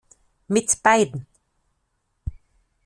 [0.47, 1.27] Mit beiden.